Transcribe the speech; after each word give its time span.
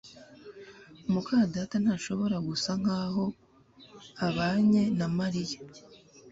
muka 1.11 1.35
data 1.53 1.75
ntashobora 1.83 2.35
gusa 2.47 2.69
nkaho 2.81 3.23
abanye 4.27 4.83
na 4.97 5.07
Mariya 5.17 5.59